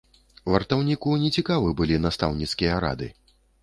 Вартаўніку 0.53 1.13
не 1.25 1.31
цікавы 1.37 1.69
былі 1.83 2.03
настаўніцкія 2.09 2.85
рады. 2.89 3.17